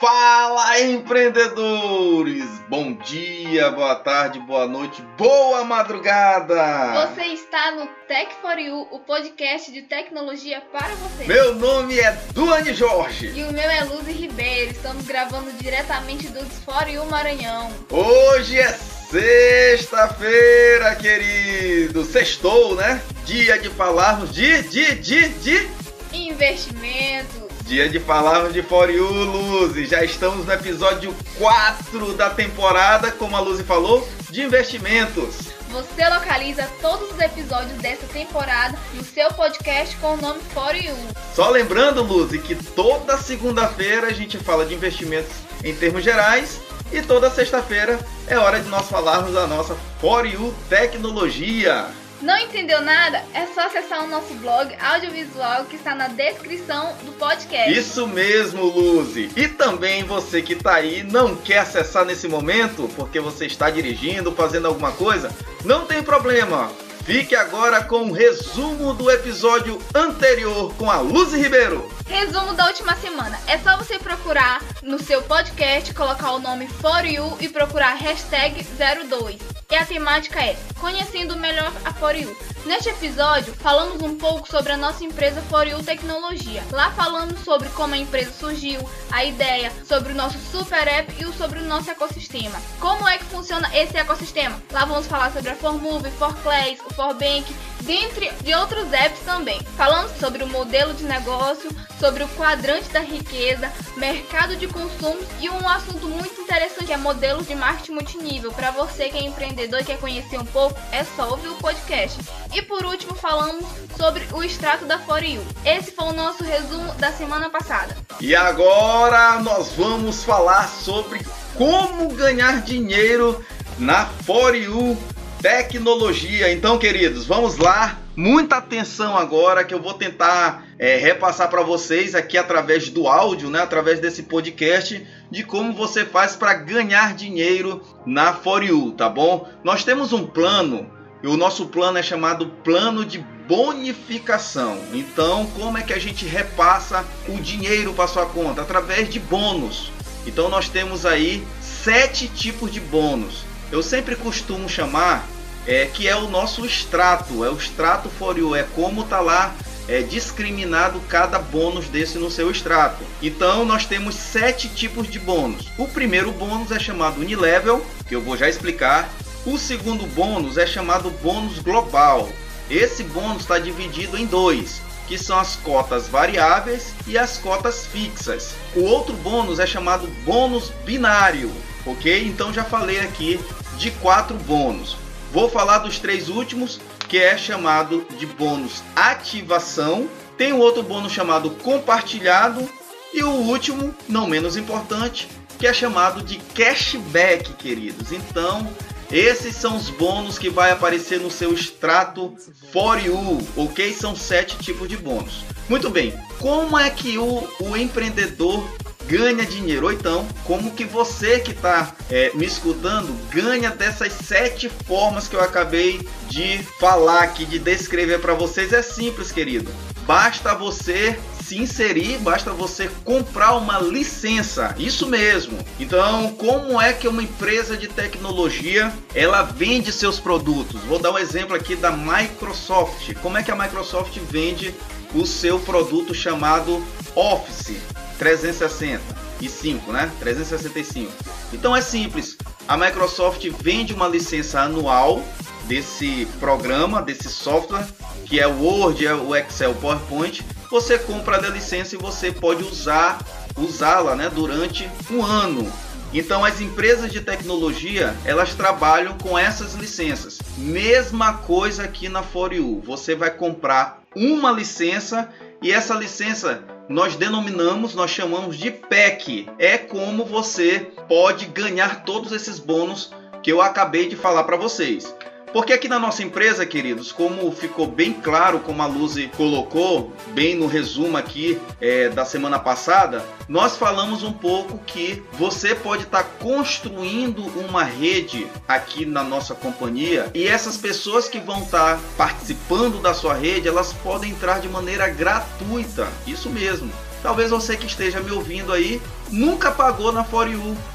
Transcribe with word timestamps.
Fala 0.00 0.80
empreendedores! 0.80 2.46
Bom 2.70 2.94
dia, 2.94 3.70
boa 3.70 3.94
tarde, 3.96 4.40
boa 4.40 4.66
noite, 4.66 5.02
boa 5.18 5.62
madrugada! 5.62 7.06
Você 7.06 7.26
está 7.26 7.72
no 7.72 7.86
Tech 8.08 8.34
for 8.40 8.58
You, 8.58 8.88
o 8.90 8.98
podcast 9.00 9.70
de 9.70 9.82
tecnologia 9.82 10.62
para 10.72 10.94
você. 10.94 11.26
Meu 11.26 11.54
nome 11.54 12.00
é 12.00 12.12
Duane 12.32 12.72
Jorge. 12.72 13.26
E 13.26 13.44
o 13.44 13.52
meu 13.52 13.68
é 13.68 13.84
Luzi 13.84 14.12
Ribeiro. 14.12 14.70
Estamos 14.70 15.04
gravando 15.04 15.52
diretamente 15.52 16.28
do 16.28 16.46
For 16.46 16.88
You 16.88 17.04
Maranhão. 17.04 17.70
Hoje 17.90 18.58
é 18.58 18.72
sexta-feira, 18.72 20.94
querido. 20.94 22.06
Sextou, 22.06 22.74
né? 22.74 23.02
Dia 23.26 23.58
de 23.58 23.68
falarmos 23.68 24.32
de, 24.32 24.62
de, 24.62 24.94
de, 24.94 25.28
de... 25.28 25.68
Investimento 26.10 27.39
Dia 27.70 27.88
de 27.88 28.00
falarmos 28.00 28.52
de 28.52 28.64
For 28.64 28.90
You, 28.90 29.06
Luzi. 29.08 29.86
Já 29.86 30.02
estamos 30.02 30.44
no 30.44 30.52
episódio 30.52 31.14
4 31.38 32.14
da 32.14 32.28
temporada, 32.28 33.12
como 33.12 33.36
a 33.36 33.40
Luzi 33.40 33.62
falou, 33.62 34.08
de 34.28 34.42
investimentos. 34.42 35.36
Você 35.68 36.08
localiza 36.08 36.68
todos 36.82 37.12
os 37.12 37.20
episódios 37.20 37.78
dessa 37.78 38.08
temporada 38.08 38.76
no 38.92 39.04
seu 39.04 39.32
podcast 39.34 39.96
com 39.98 40.14
o 40.14 40.16
nome 40.16 40.40
For 40.52 40.74
You. 40.74 40.96
Só 41.32 41.48
lembrando, 41.48 42.02
Luzi, 42.02 42.40
que 42.40 42.56
toda 42.56 43.16
segunda-feira 43.16 44.08
a 44.08 44.12
gente 44.12 44.36
fala 44.36 44.66
de 44.66 44.74
investimentos 44.74 45.30
em 45.62 45.72
termos 45.72 46.02
gerais 46.02 46.60
e 46.92 47.00
toda 47.00 47.30
sexta-feira 47.30 48.00
é 48.26 48.36
hora 48.36 48.58
de 48.58 48.68
nós 48.68 48.88
falarmos 48.88 49.32
da 49.32 49.46
nossa 49.46 49.76
For 50.00 50.26
You 50.26 50.52
Tecnologia. 50.68 51.86
Não 52.22 52.36
entendeu 52.38 52.82
nada? 52.82 53.24
É 53.32 53.46
só 53.46 53.66
acessar 53.66 54.04
o 54.04 54.08
nosso 54.08 54.34
blog 54.34 54.74
audiovisual 54.78 55.64
que 55.64 55.76
está 55.76 55.94
na 55.94 56.08
descrição 56.08 56.94
do 57.04 57.12
podcast. 57.12 57.72
Isso 57.72 58.06
mesmo, 58.06 58.64
Luzi. 58.64 59.30
E 59.34 59.48
também 59.48 60.04
você 60.04 60.42
que 60.42 60.52
está 60.52 60.74
aí 60.74 61.02
não 61.02 61.34
quer 61.34 61.58
acessar 61.58 62.04
nesse 62.04 62.28
momento 62.28 62.90
porque 62.94 63.20
você 63.20 63.46
está 63.46 63.70
dirigindo, 63.70 64.32
fazendo 64.32 64.68
alguma 64.68 64.92
coisa, 64.92 65.34
não 65.64 65.86
tem 65.86 66.02
problema. 66.02 66.70
Fique 67.04 67.34
agora 67.34 67.82
com 67.82 68.02
o 68.02 68.12
resumo 68.12 68.92
do 68.92 69.10
episódio 69.10 69.80
anterior 69.94 70.74
com 70.76 70.90
a 70.90 71.00
Luzi 71.00 71.38
Ribeiro. 71.40 71.90
Resumo 72.06 72.52
da 72.52 72.66
última 72.66 72.94
semana. 72.96 73.38
É 73.46 73.56
só 73.58 73.76
você 73.76 73.98
procurar 73.98 74.62
no 74.82 74.98
seu 74.98 75.22
podcast, 75.22 75.94
colocar 75.94 76.32
o 76.32 76.38
nome 76.38 76.68
For 76.68 77.04
You 77.04 77.36
e 77.40 77.48
procurar 77.48 77.94
hashtag 77.94 78.62
02. 79.08 79.59
E 79.70 79.76
a 79.76 79.86
temática 79.86 80.40
é 80.40 80.56
Conhecendo 80.80 81.36
melhor 81.36 81.72
a 81.84 81.92
For. 81.92 82.36
Neste 82.66 82.90
episódio, 82.90 83.54
falamos 83.54 84.02
um 84.02 84.18
pouco 84.18 84.46
sobre 84.46 84.72
a 84.72 84.76
nossa 84.76 85.02
empresa 85.02 85.40
For 85.42 85.66
You 85.66 85.82
Tecnologia. 85.82 86.62
Lá 86.70 86.90
falamos 86.90 87.40
sobre 87.40 87.70
como 87.70 87.94
a 87.94 87.98
empresa 87.98 88.30
surgiu, 88.32 88.80
a 89.10 89.24
ideia, 89.24 89.72
sobre 89.88 90.12
o 90.12 90.14
nosso 90.14 90.38
super 90.38 90.86
app 90.86 91.10
e 91.18 91.30
sobre 91.40 91.58
o 91.58 91.64
nosso 91.64 91.90
ecossistema. 91.90 92.60
Como 92.78 93.08
é 93.08 93.16
que 93.16 93.24
funciona 93.24 93.74
esse 93.74 93.96
ecossistema? 93.96 94.60
Lá 94.70 94.84
vamos 94.84 95.06
falar 95.06 95.32
sobre 95.32 95.50
a 95.50 95.56
ForMove, 95.56 96.10
ForClass, 96.10 96.78
o 96.84 96.92
ForBank, 96.92 97.50
dentre 97.80 98.30
de 98.42 98.54
outros 98.54 98.92
apps 98.92 99.20
também. 99.20 99.58
Falamos 99.76 100.12
sobre 100.18 100.44
o 100.44 100.48
modelo 100.48 100.92
de 100.92 101.04
negócio, 101.04 101.70
sobre 101.98 102.22
o 102.22 102.28
quadrante 102.30 102.90
da 102.90 103.00
riqueza, 103.00 103.72
mercado 103.96 104.54
de 104.54 104.68
consumos 104.68 105.24
e 105.40 105.48
um 105.48 105.66
assunto 105.66 106.06
muito 106.06 106.40
interessante 106.42 106.86
que 106.86 106.92
é 106.92 106.96
modelos 106.96 107.46
de 107.46 107.54
marketing 107.54 107.92
multinível. 107.92 108.52
Para 108.52 108.70
você 108.70 109.08
que 109.08 109.16
é 109.16 109.22
empreendedor 109.22 109.80
e 109.80 109.84
quer 109.84 109.98
conhecer 109.98 110.38
um 110.38 110.44
pouco, 110.44 110.78
é 110.90 111.04
só 111.04 111.30
ouvir 111.30 111.48
o 111.48 111.56
podcast. 111.56 112.18
E 112.52 112.62
por 112.62 112.84
último, 112.84 113.14
falamos 113.14 113.64
sobre 113.96 114.26
o 114.32 114.42
extrato 114.42 114.84
da 114.84 114.98
For 114.98 115.22
You. 115.22 115.42
Esse 115.64 115.92
foi 115.92 116.06
o 116.06 116.12
nosso 116.12 116.42
resumo 116.42 116.92
da 116.94 117.12
semana 117.12 117.48
passada. 117.48 117.96
E 118.20 118.34
agora 118.34 119.38
nós 119.40 119.72
vamos 119.72 120.24
falar 120.24 120.68
sobre 120.68 121.24
como 121.56 122.08
ganhar 122.08 122.62
dinheiro 122.62 123.44
na 123.78 124.06
For 124.06 124.54
You 124.54 124.98
tecnologia. 125.40 126.52
Então, 126.52 126.78
queridos, 126.78 127.24
vamos 127.24 127.56
lá. 127.56 127.98
Muita 128.14 128.56
atenção 128.56 129.16
agora 129.16 129.64
que 129.64 129.72
eu 129.72 129.80
vou 129.80 129.94
tentar 129.94 130.66
é, 130.78 130.96
repassar 130.96 131.48
para 131.48 131.62
vocês 131.62 132.14
aqui 132.14 132.36
através 132.36 132.90
do 132.90 133.08
áudio, 133.08 133.48
né, 133.48 133.60
através 133.60 133.98
desse 134.00 134.24
podcast, 134.24 135.06
de 135.30 135.42
como 135.42 135.72
você 135.72 136.04
faz 136.04 136.36
para 136.36 136.52
ganhar 136.52 137.14
dinheiro 137.14 137.82
na 138.04 138.34
For 138.34 138.62
You, 138.62 138.92
tá 138.92 139.08
bom? 139.08 139.48
Nós 139.64 139.84
temos 139.84 140.12
um 140.12 140.26
plano 140.26 140.90
e 141.22 141.26
o 141.26 141.36
nosso 141.36 141.66
plano 141.66 141.98
é 141.98 142.02
chamado 142.02 142.46
plano 142.64 143.04
de 143.04 143.18
bonificação. 143.46 144.78
Então, 144.92 145.46
como 145.56 145.76
é 145.76 145.82
que 145.82 145.92
a 145.92 145.98
gente 145.98 146.24
repassa 146.24 147.04
o 147.28 147.36
dinheiro 147.38 147.92
para 147.92 148.06
sua 148.06 148.26
conta? 148.26 148.62
Através 148.62 149.08
de 149.10 149.18
bônus. 149.18 149.90
Então, 150.26 150.48
nós 150.48 150.68
temos 150.68 151.04
aí 151.04 151.44
sete 151.60 152.28
tipos 152.28 152.70
de 152.70 152.80
bônus. 152.80 153.44
Eu 153.72 153.82
sempre 153.82 154.16
costumo 154.16 154.68
chamar 154.68 155.26
é, 155.66 155.86
que 155.86 156.08
é 156.08 156.16
o 156.16 156.28
nosso 156.28 156.64
extrato, 156.64 157.44
é 157.44 157.50
o 157.50 157.56
extrato 157.56 158.10
you, 158.36 158.54
é 158.54 158.62
como 158.74 159.04
tá 159.04 159.20
lá 159.20 159.54
é, 159.88 160.02
discriminado 160.02 161.00
cada 161.08 161.38
bônus 161.38 161.88
desse 161.88 162.18
no 162.18 162.30
seu 162.30 162.50
extrato. 162.50 163.04
Então 163.22 163.64
nós 163.64 163.84
temos 163.86 164.14
sete 164.14 164.68
tipos 164.68 165.08
de 165.08 165.18
bônus. 165.18 165.68
O 165.76 165.86
primeiro 165.88 166.30
bônus 166.32 166.70
é 166.70 166.78
chamado 166.78 167.20
Unilevel, 167.20 167.84
que 168.08 168.14
eu 168.14 168.20
vou 168.20 168.36
já 168.36 168.48
explicar. 168.48 169.10
O 169.46 169.56
segundo 169.56 170.06
bônus 170.08 170.58
é 170.58 170.66
chamado 170.66 171.10
bônus 171.22 171.58
global. 171.60 172.28
Esse 172.68 173.02
bônus 173.02 173.42
está 173.42 173.58
dividido 173.58 174.18
em 174.18 174.26
dois, 174.26 174.82
que 175.08 175.16
são 175.16 175.38
as 175.38 175.56
cotas 175.56 176.08
variáveis 176.08 176.92
e 177.06 177.16
as 177.16 177.38
cotas 177.38 177.86
fixas. 177.86 178.54
O 178.76 178.82
outro 178.82 179.14
bônus 179.16 179.58
é 179.58 179.66
chamado 179.66 180.06
bônus 180.24 180.70
binário, 180.84 181.50
ok? 181.86 182.26
Então 182.26 182.52
já 182.52 182.64
falei 182.64 183.00
aqui 183.00 183.40
de 183.78 183.90
quatro 183.92 184.36
bônus. 184.36 184.96
Vou 185.32 185.48
falar 185.48 185.78
dos 185.78 185.98
três 185.98 186.28
últimos, 186.28 186.78
que 187.08 187.16
é 187.16 187.38
chamado 187.38 188.06
de 188.18 188.26
bônus 188.26 188.82
ativação. 188.94 190.06
Tem 190.36 190.52
um 190.52 190.58
outro 190.58 190.82
bônus 190.82 191.12
chamado 191.12 191.50
compartilhado 191.50 192.68
e 193.12 193.24
o 193.24 193.30
último, 193.30 193.94
não 194.06 194.26
menos 194.26 194.56
importante, 194.56 195.28
que 195.58 195.66
é 195.66 195.72
chamado 195.72 196.22
de 196.22 196.36
cashback, 196.54 197.54
queridos. 197.54 198.12
Então, 198.12 198.70
esses 199.10 199.56
são 199.56 199.76
os 199.76 199.90
bônus 199.90 200.38
que 200.38 200.48
vai 200.48 200.70
aparecer 200.70 201.20
no 201.20 201.30
seu 201.30 201.52
extrato 201.52 202.34
For 202.72 202.98
You, 202.98 203.38
ok? 203.56 203.92
São 203.92 204.14
sete 204.14 204.56
tipos 204.58 204.88
de 204.88 204.96
bônus. 204.96 205.44
Muito 205.68 205.90
bem, 205.90 206.14
como 206.38 206.78
é 206.78 206.90
que 206.90 207.18
o, 207.18 207.48
o 207.60 207.76
empreendedor 207.76 208.64
ganha 209.06 209.44
dinheiro? 209.44 209.86
Ou 209.86 209.92
então, 209.92 210.26
como 210.44 210.70
que 210.72 210.84
você 210.84 211.40
que 211.40 211.50
está 211.50 211.94
é, 212.08 212.30
me 212.34 212.46
escutando 212.46 213.12
ganha 213.30 213.70
dessas 213.70 214.12
sete 214.12 214.68
formas 214.68 215.26
que 215.26 215.34
eu 215.34 215.40
acabei 215.40 216.06
de 216.28 216.58
falar 216.78 217.22
aqui, 217.22 217.44
de 217.44 217.58
descrever 217.58 218.20
para 218.20 218.34
vocês? 218.34 218.72
É 218.72 218.82
simples, 218.82 219.32
querido. 219.32 219.70
Basta 220.06 220.54
você 220.54 221.18
se 221.50 221.58
inserir, 221.58 222.16
basta 222.18 222.52
você 222.52 222.88
comprar 223.04 223.56
uma 223.56 223.80
licença. 223.80 224.72
Isso 224.78 225.08
mesmo. 225.08 225.58
Então, 225.80 226.32
como 226.34 226.80
é 226.80 226.92
que 226.92 227.08
uma 227.08 227.24
empresa 227.24 227.76
de 227.76 227.88
tecnologia 227.88 228.92
ela 229.16 229.42
vende 229.42 229.90
seus 229.90 230.20
produtos? 230.20 230.80
Vou 230.82 231.00
dar 231.00 231.10
um 231.10 231.18
exemplo 231.18 231.56
aqui 231.56 231.74
da 231.74 231.90
Microsoft. 231.90 233.14
Como 233.20 233.36
é 233.36 233.42
que 233.42 233.50
a 233.50 233.56
Microsoft 233.56 234.16
vende 234.30 234.72
o 235.12 235.26
seu 235.26 235.58
produto 235.58 236.14
chamado 236.14 236.86
Office 237.16 237.78
365, 238.16 239.90
né? 239.90 240.08
365. 240.20 241.10
Então 241.52 241.74
é 241.74 241.80
simples. 241.80 242.36
A 242.68 242.76
Microsoft 242.76 243.44
vende 243.60 243.92
uma 243.92 244.06
licença 244.06 244.60
anual 244.60 245.20
desse 245.64 246.28
programa, 246.38 247.02
desse 247.02 247.28
software, 247.28 247.88
que 248.24 248.38
é 248.38 248.46
o 248.46 248.62
Word, 248.62 249.04
é 249.04 249.14
o 249.14 249.34
Excel, 249.34 249.74
PowerPoint 249.74 250.44
você 250.70 250.98
compra 250.98 251.36
a 251.36 251.50
licença 251.50 251.94
e 251.94 251.98
você 251.98 252.30
pode 252.30 252.62
usar 252.62 253.18
usá-la 253.56 254.14
né, 254.14 254.30
durante 254.32 254.88
um 255.10 255.22
ano. 255.22 255.70
Então 256.12 256.44
as 256.44 256.60
empresas 256.60 257.12
de 257.12 257.20
tecnologia 257.20 258.16
elas 258.24 258.54
trabalham 258.54 259.16
com 259.18 259.38
essas 259.38 259.74
licenças. 259.74 260.38
Mesma 260.56 261.34
coisa 261.38 261.84
aqui 261.84 262.08
na 262.08 262.22
For 262.22 262.52
You. 262.52 262.82
Você 262.84 263.14
vai 263.14 263.30
comprar 263.30 264.02
uma 264.14 264.50
licença 264.50 265.28
e 265.62 265.70
essa 265.72 265.94
licença 265.94 266.62
nós 266.88 267.14
denominamos, 267.14 267.94
nós 267.94 268.10
chamamos 268.10 268.56
de 268.56 268.70
PEC. 268.70 269.48
É 269.58 269.78
como 269.78 270.24
você 270.24 270.90
pode 271.08 271.46
ganhar 271.46 272.04
todos 272.04 272.32
esses 272.32 272.58
bônus 272.58 273.12
que 273.42 273.52
eu 273.52 273.62
acabei 273.62 274.08
de 274.08 274.16
falar 274.16 274.44
para 274.44 274.56
vocês. 274.56 275.14
Porque 275.52 275.72
aqui 275.72 275.88
na 275.88 275.98
nossa 275.98 276.22
empresa, 276.22 276.64
queridos, 276.64 277.10
como 277.10 277.50
ficou 277.52 277.86
bem 277.86 278.12
claro, 278.12 278.60
como 278.60 278.82
a 278.82 278.86
Luzi 278.86 279.30
colocou 279.36 280.12
bem 280.28 280.54
no 280.54 280.66
resumo 280.66 281.16
aqui 281.16 281.60
é, 281.80 282.08
da 282.08 282.24
semana 282.24 282.58
passada, 282.58 283.24
nós 283.48 283.76
falamos 283.76 284.22
um 284.22 284.32
pouco 284.32 284.78
que 284.78 285.22
você 285.32 285.74
pode 285.74 286.04
estar 286.04 286.22
tá 286.22 286.30
construindo 286.40 287.42
uma 287.58 287.82
rede 287.82 288.46
aqui 288.68 289.04
na 289.04 289.24
nossa 289.24 289.54
companhia 289.54 290.30
e 290.34 290.46
essas 290.46 290.76
pessoas 290.76 291.28
que 291.28 291.40
vão 291.40 291.62
estar 291.62 291.96
tá 291.96 292.02
participando 292.16 293.00
da 293.00 293.12
sua 293.12 293.34
rede, 293.34 293.68
elas 293.68 293.92
podem 293.92 294.30
entrar 294.30 294.60
de 294.60 294.68
maneira 294.68 295.08
gratuita. 295.08 296.08
Isso 296.26 296.48
mesmo. 296.48 296.90
Talvez 297.22 297.50
você 297.50 297.76
que 297.76 297.86
esteja 297.86 298.20
me 298.20 298.30
ouvindo 298.30 298.72
aí 298.72 299.00
nunca 299.30 299.70
pagou 299.70 300.10
na 300.12 300.24
For 300.24 300.48